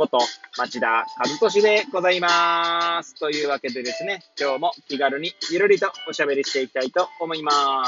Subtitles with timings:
[0.00, 0.18] こと
[0.56, 3.14] 町田和俊でございます。
[3.16, 7.84] というわけでですね、今日も気軽にゆるりとおしゃべりしていきたいと思いま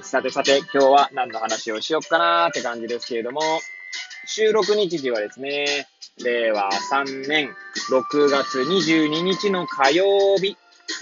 [0.00, 0.08] す。
[0.08, 3.40] さてさて、今日は何の話をしよっかなーって感じですけれども、
[4.28, 5.88] 収録日時はですね、
[6.22, 7.50] 令和3年
[7.90, 10.56] 6月22日の火曜日、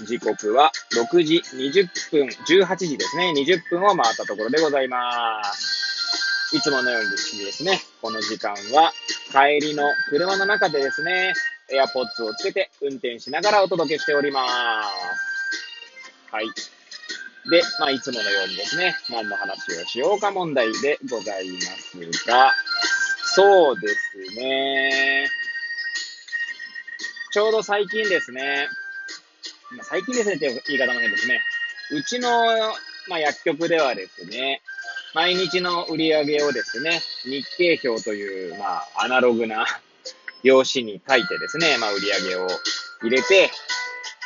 [0.06, 6.56] 時刻は6時20分、18時ですね、20分を回ったところでございます。
[6.56, 7.10] いつものように
[7.44, 8.92] ですね、この時間は
[9.32, 11.32] 帰りの車の中でですね、
[11.72, 16.30] AirPods をつけて運転しながらお届けしております。
[16.30, 16.44] はい。
[17.48, 22.52] で、まあ、いつものようにですね、何の話をしようか問題でございますが、
[23.24, 25.26] そうですね。
[27.32, 28.68] ちょうど最近ですね、
[29.80, 31.40] 最近ですねって言い方も変ですね。
[31.92, 32.28] うちの、
[33.08, 34.60] まあ、薬局ではですね、
[35.14, 39.64] 毎日の売り上げをですね、日経表という、まあ、アナログな
[40.42, 42.48] 用紙に書いてですね、まあ、売り上げを
[43.02, 43.50] 入れて、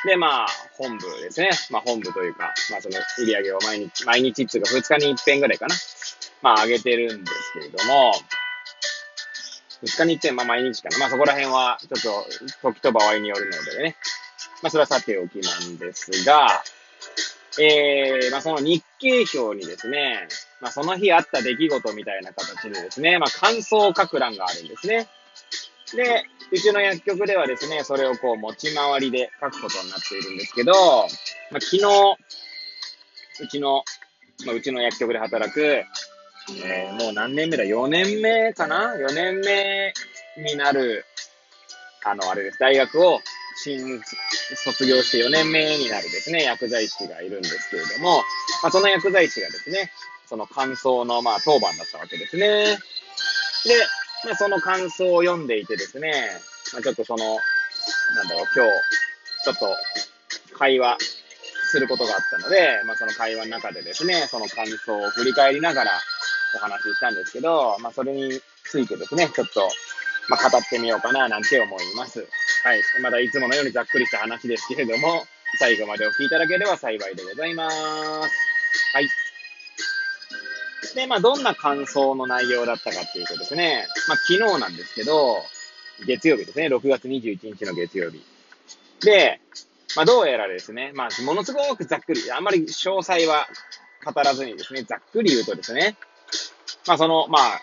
[0.06, 1.50] で、まあ、本部ですね。
[1.70, 5.76] まあ、本部というか、まあ、その売り上げを毎日、毎日っていうか、2日に1遍ぐらいかな。
[6.40, 8.14] まあ、上げてるんですけれども、
[9.82, 10.98] 2日に1点、まあ毎日かな。
[10.98, 12.24] まあそこら辺は、ちょっ
[12.62, 13.96] と、時と場合によるのでね。
[14.62, 16.62] まあそれはさておきなんですが、
[17.60, 20.28] えー、まあその日経表にですね、
[20.60, 25.08] まあその日あった出来事みたいな形でですね、まあ感想を書く欄があるんですね。
[25.94, 30.72] で、うちの薬局ではですね、それをこう持ち回りで書くことになっているんですけど、
[31.50, 31.84] まあ昨日、
[33.40, 33.84] うちの、
[34.44, 35.84] まあうちの薬局で働く、
[36.64, 39.92] えー、もう何年目だ ?4 年目かな ?4 年目
[40.38, 41.04] になる、
[42.04, 42.58] あの、あれです。
[42.58, 43.20] 大学を
[43.58, 44.00] 新
[44.54, 48.18] 卒業して4年目になるですね、薬剤師がいるんですけれども、
[48.62, 49.90] まあ、その薬剤師がですね、
[50.28, 52.76] その感想の、まあ、当番だったわけですね。
[53.64, 53.74] で、
[54.24, 56.12] まあ、その感想を読んでいてですね、
[56.72, 57.24] まあ、ちょっとその、
[58.14, 58.70] なんだろう、今日、
[59.44, 59.76] ちょっと
[60.56, 60.98] 会話
[61.70, 65.90] することがあったので、まあ、その会話の中でですね、その感想を振り返りながら、
[66.54, 69.68] お話ししたんですけど、まあ、それについてですね、ちょっと、
[70.28, 72.20] まあ、語ってみようかな、なんて思います。
[72.64, 72.82] はい。
[73.02, 75.26] まだいつものようにざっくりした話ですけれども、
[75.58, 77.76] 最後までお聞きいただければ幸いでございます。
[78.94, 79.08] はい。
[80.98, 85.36] で、まあ、どんな感想の内容だったかっていうとですね、まあ、昨日なんですけど、
[86.04, 88.20] 月曜日ですね、6月21日の月曜日。
[89.04, 89.40] で、
[89.94, 93.46] まあ、どうやらですね、まあ、ものすごくざっくり、あんまり詳細は
[94.04, 95.96] 語らずにですね、ざっくり言うとですね、
[96.88, 97.60] まあその、まあ、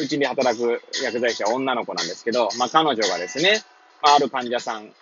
[0.00, 3.64] うちで働く薬剤師は女の子なんですけど、まあ彼女がですね、
[4.02, 4.92] まあ、ある患者さん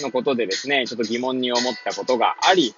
[0.00, 2.74] のことでですね、ちょっと疑問に思ったことがあり、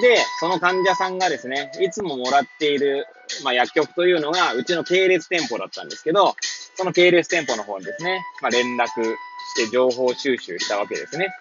[0.00, 3.06] で、その患者さんがですね、いつももらっている、
[3.42, 6.36] まあ、薬局というのが、うちの系列店舗だったんですけど、
[6.76, 11.34] その系列店舗の方にですね、まあ、連絡して情報収集したわけですね。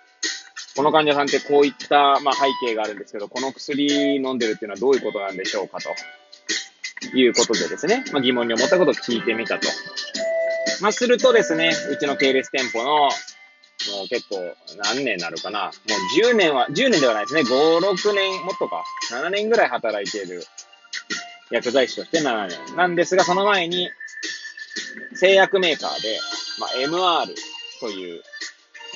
[0.75, 5.89] この患者さんってこういった、まあ、背景があるんですけど、この薬飲んでるっていうのはどういうことなんでしょうかと。
[7.13, 9.67] いうことでですね、まあ、疑問に思ったことを聞いてみたと。
[10.81, 13.09] まあ、するとですね、うちの系列店舗の、も
[14.05, 14.37] う結構
[14.77, 15.65] 何年なるかな。
[15.65, 17.41] もう10年は、10年ではないですね。
[17.41, 18.83] 5、6年、もっとか。
[19.11, 20.45] 7年ぐらい働いている
[21.53, 22.75] 薬剤師として7年。
[22.75, 23.91] なんですが、その前に、
[25.14, 26.19] 製薬メーカーで、
[26.59, 27.36] まあ、MR
[27.80, 28.24] という、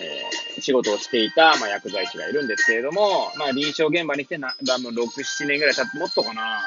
[0.02, 6.62] えー、仕事をしていた、まあ、薬剤師がいるんですけれども、まあ、臨床現場に来てな、だもう6、7年ぐらい経って、もっとかな。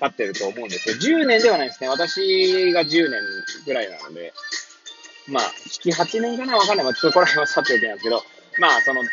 [0.00, 1.88] 経ってると思うんですけど、10年ではないですね。
[1.88, 3.20] 私が10年
[3.66, 4.32] ぐらいなので、
[5.28, 6.84] まあ、7、8年かなわかんない。
[6.84, 8.24] まあ、そこら辺はさておきなんですけど、
[8.58, 9.08] まあ、その、ね、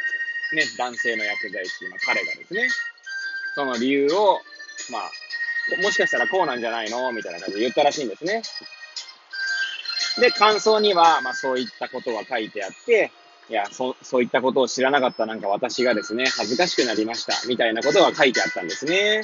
[0.78, 2.68] 男性の薬剤師、まあ、彼がですね、
[3.54, 4.42] その理由を、
[4.90, 5.12] まあ、
[5.78, 8.42] もしかしたらこうなんじゃないのみたいな感じで言ったらしいんですね。
[10.20, 13.12] で、感想には、まあ、そういったことが書いてあって、
[13.50, 19.24] いや、そ、そういったことを知らなかったなんか私がですね、恥ずかしくなりました、みたいなことが書いてあったんですね。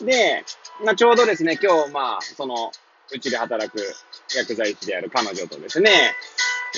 [0.00, 0.44] で、
[0.84, 2.70] まあ、ちょうどですね、今日、まあ、その、
[3.10, 3.78] うちで働く
[4.36, 6.14] 薬剤師である彼女とですね、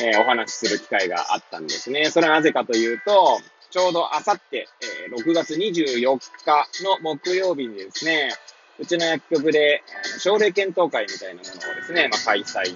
[0.00, 2.10] えー、お話しする機会があったんですね。
[2.10, 3.40] それはなぜかというと、
[3.70, 4.68] ちょうどあさって、
[5.06, 8.32] え、6月24日の木曜日にですね、
[8.80, 9.82] うちの薬局で、
[10.18, 12.74] 症例検討会みたいなものをですね、まあ、開催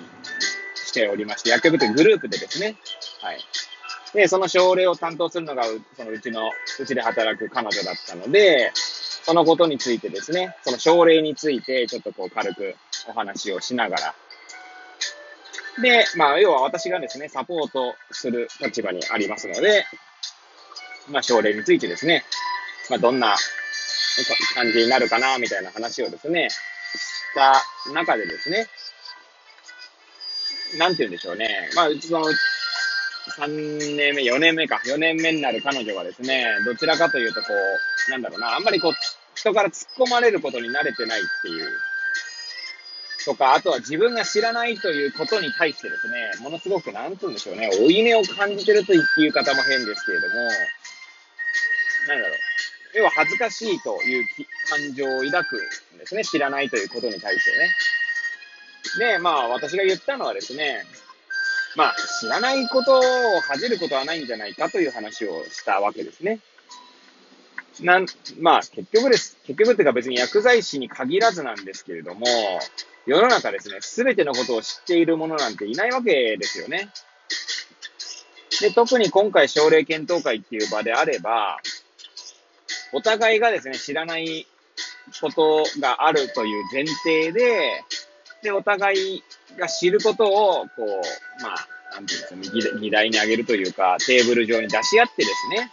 [0.75, 2.77] しておりまして、薬局というグループでですね、
[3.23, 3.39] はい。
[4.13, 5.65] で、その症例を担当するのが、
[5.97, 12.75] そのうちの、うちで働く彼女だったので、そのことについてですね、その症例について、ちょっとこう軽く
[13.09, 14.15] お話をしながら、
[15.83, 19.85] で、まあ、要は私がですね、サポートする立場にありますので、
[21.09, 22.25] まあ、症例についてですね、
[22.91, 23.35] まあ、どんな
[24.55, 26.57] 感じになるかな、みたいな話をですね、し
[27.35, 27.63] た
[27.93, 28.67] 中でですね、
[30.79, 31.71] なんて言うんでしょうね。
[31.75, 32.27] まあ、その、
[33.39, 37.49] 3年目、4年目か、4年目になる彼女はですね、どちらかというとこ
[38.09, 38.93] う、なんだろうな、あんまりこう、
[39.35, 41.69] 人から突っ込まれることに慣れてないっていう、
[43.25, 50.35] とか、あとは自分が知らないということに対してですね、ものすごく、なんて言うんでしょうね、負い目を感じてると言っていう方も変ですけれども、
[52.09, 52.39] なんだろう、
[52.95, 54.27] 要は恥ずかしいという
[54.69, 55.57] 感情を抱く
[55.95, 57.71] んですね、知らないということに対してね。
[58.99, 60.85] で、まあ、私が言ったのはですね、
[61.77, 63.03] まあ、知らないことを
[63.49, 66.41] 恥じることはないんじゃないかという話をしたわけですね。
[67.81, 68.07] なん、
[68.39, 69.37] まあ、結局です。
[69.45, 72.27] 結局っていうか別に薬剤師に限らずなんですけれども、
[73.07, 76.91] 世の中ですね、すべてのことを知っている者なんていないわけですよね。
[78.61, 81.59] で、特に今回症例検討会っていう場であれば、
[82.95, 84.47] お互いがですね、知らない
[85.21, 87.83] ことがあるという前提で、
[88.43, 89.23] で、お互い
[89.59, 95.71] が知ることを、こう、まあ、なんていうんですか、議題にあげるというか、テーブル上に出し合ってですね、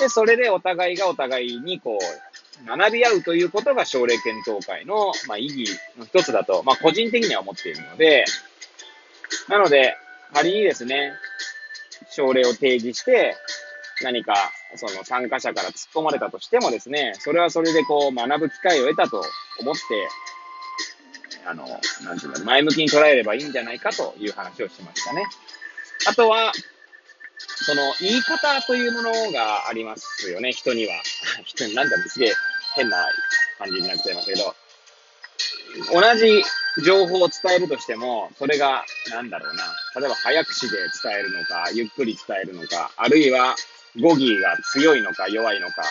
[0.00, 8.24] で、それでお互いがお互いに、こう、学び合うということが奨励検討会の、まあ、意義の一つだと、まあ、個人的には思っているので、
[9.48, 9.96] なので、
[10.34, 11.12] 仮にですね、
[12.10, 13.34] 奨励を提示して、
[14.02, 14.34] 何か、
[14.76, 19.22] その参加者から突っ込まれたとしてもですね、それはそれでこう学ぶ機会を得たと
[19.60, 19.80] 思って、
[21.46, 21.66] あの、
[22.04, 25.24] なんていうの、前向きに捉えればいいんじゃないかという話をしましたね。
[26.06, 26.52] あとは、
[27.38, 30.94] その言い方というものがありますよね、人には。
[31.44, 32.34] 人に、なんだろう、すげえ
[32.74, 33.06] 変な
[33.58, 34.54] 感じになっちゃいますけど、
[35.92, 36.42] 同じ
[36.84, 39.64] 情報を伝えるとしても、それが、なんだろうな、
[39.96, 43.56] 例えば早口で伝えるのか、ゆっくり伝えるのか、あるいは
[43.98, 45.82] 語義が強いのか弱いのか、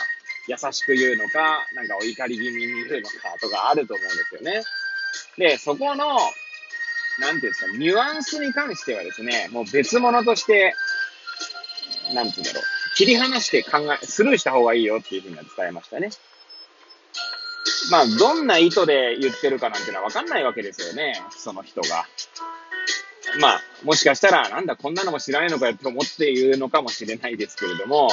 [0.48, 4.64] 優しく言うのか、なんかお怒り気味に言うのかとかあると思うんですよね。
[5.38, 6.20] で、そこの、
[7.20, 10.74] なんていうんですか、ニュアンスに関してはですね、もう別物として、
[12.14, 12.64] なんていうんだろう、
[12.96, 16.10] 切り離して考え、スルーした方がいいよっていうふうに伝えましたね。
[17.92, 22.06] まあ、どんな意図で言ってるかなんてのはわかんないわけですよね、その人が。
[23.40, 28.10] まあ、もしかしたら、なんだ、こんなのも知らないのかよって思っているのかもしれないですけれども、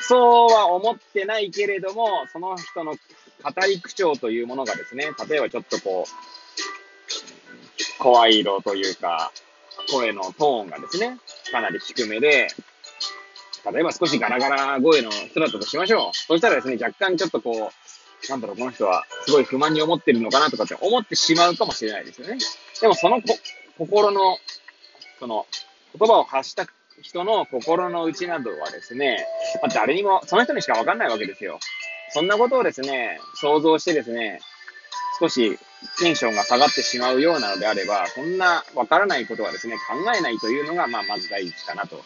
[0.00, 2.98] そうは思ってないけれども、その人の語
[3.66, 9.32] り口調というものがですね、例えばちょっとこう、声色というか、
[9.90, 11.18] 声のトーンがですね、
[11.52, 12.48] かなり低めで、
[13.72, 16.16] 例えば少しガラガラ声の人だったとしましょう。
[16.16, 22.38] そしたらですね、若干ちょっとこう、なんだろう、この人はすごい不満に思ってるのかなとかって思ってしまうかもしれないですよね。
[22.80, 23.22] でもその
[23.78, 24.38] 心の、
[25.24, 25.46] その、
[25.98, 26.66] 言葉を発した
[27.00, 29.26] 人の心の内などはですね、
[29.62, 31.58] まあ、誰にも、その人にしかわかんないわけですよ。
[32.10, 34.38] そんなことをですね、想像してですね、
[35.18, 35.58] 少し
[35.98, 42.02] テンションが下がってしまうようなのであれば、そんなわからないことはですね、考えないというのが、まあ、まず第一かなと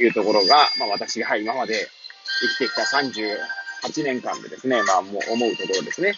[0.00, 1.86] いうところが、まあ、私が今まで
[2.58, 6.14] 生きてきた38年間でですね、まあ、もう思うところですね。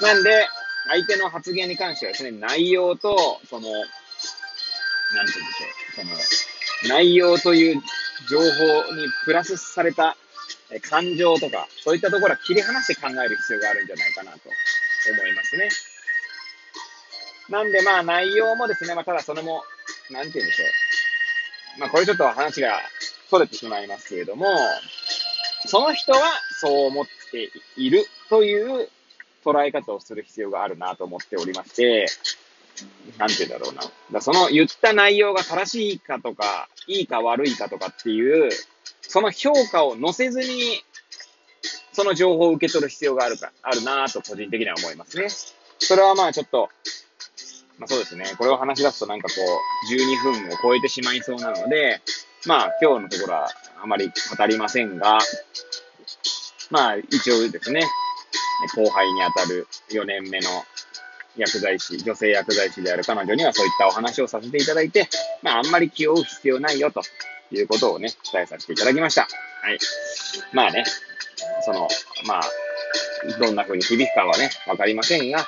[0.00, 0.48] なんで、
[0.88, 3.68] 相手の発言に関してはですね、内容と、その、
[5.14, 7.82] なんて言うんでしょう、その、内容という
[8.28, 8.44] 情報
[8.94, 10.16] にプラスされた
[10.88, 14.38] 感情とか、そういったところは切り離して考える必要があるんじゃないかなと
[15.10, 15.68] 思いますね。
[17.48, 19.62] なんでまあ内容もですね、まあただそれも、
[20.10, 20.64] なんて言うんでしょ
[21.76, 21.80] う。
[21.80, 22.80] まあこれちょっと話が
[23.28, 24.46] 逸れてしまいますけれども、
[25.66, 26.20] その人は
[26.60, 28.88] そう思っているという
[29.44, 32.06] 捉え方をする必要があるなと思っておりまして、
[33.18, 33.82] なんて言うんだろうな。
[34.12, 38.50] だその言った内容が正しいかとか、いいか悪いかとかっていう、
[39.02, 40.82] その評価を載せずに、
[41.92, 45.28] その情報を受け取る必要があるか、あるなと個人的には思いますね。
[45.78, 46.68] それはまあちょっと、
[47.78, 48.24] まあそうですね。
[48.38, 52.00] これを話し出すとなんかこう、12分を超えてしまいそうなので、
[52.46, 53.48] まあ今日のところは
[53.82, 55.18] あまり語りませんが、
[56.70, 57.82] まあ一応ですね、
[58.74, 60.48] 後輩にあたる4年目の
[61.36, 65.08] 薬剤師、女性薬剤師である彼女にはそういったお話をさせていただいて、
[65.42, 67.02] まあ、あんまり気を負う必要ないよと
[67.50, 69.22] いうことをね、伝えさせていただきました。
[69.22, 69.28] は
[69.72, 69.78] い。
[70.52, 70.84] まあね、
[71.64, 71.88] その、
[72.26, 72.42] まあ、
[73.38, 75.46] どんな風に響くかはね、わかりませんが、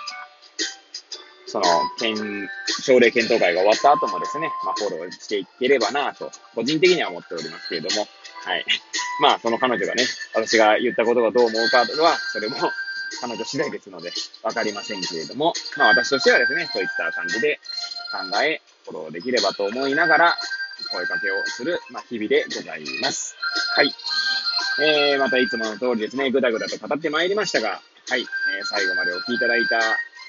[1.46, 1.64] その、
[1.98, 2.48] 検、
[2.82, 8.06] 症例検討会が終わった後もですね、まあ、フォローしていければなと、個人的には思っておりますけれども、
[8.44, 8.64] はい。
[9.20, 10.04] まあ、その彼女がね、
[10.34, 12.56] 私が言ったことがどう思うかは、それも
[13.20, 17.60] 彼女次第ですので、わかりませんけれども、まあ私としてはですね、そういった感じで
[18.12, 20.38] 考え、フォローできればと思いながら、
[20.92, 23.36] 声かけをする、まあ、日々でございます。
[23.74, 23.92] はい。
[24.80, 29.80] えー、またいつもの通りですね、ぐだぐだと語ってまいりましたが、はい、えー、最後までお聴きいただいた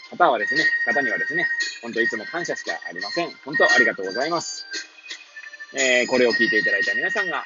[0.10, 1.46] 方はですね、方にはですね、
[1.84, 3.32] 本当いつも感謝しかありません。
[3.46, 4.66] 本当ありがとうございます。
[5.74, 7.46] えー、これを聞いていただいた皆さんが、